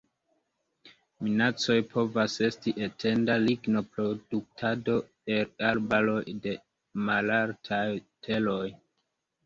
[1.27, 4.99] Minacoj povas esti etenda lignoproduktado
[5.37, 6.59] el arbaroj de
[7.07, 8.63] malaltaj teroj.